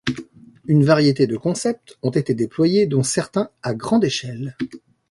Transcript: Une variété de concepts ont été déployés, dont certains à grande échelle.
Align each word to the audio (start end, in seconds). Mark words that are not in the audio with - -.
Une 0.65 0.83
variété 0.83 1.27
de 1.27 1.37
concepts 1.37 1.99
ont 2.01 2.09
été 2.09 2.33
déployés, 2.33 2.87
dont 2.87 3.03
certains 3.03 3.51
à 3.61 3.75
grande 3.75 4.03
échelle. 4.03 4.55